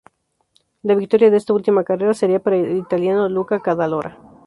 [0.81, 4.17] La victoria de esta última carrera sería para el italiano Luca Cadalora.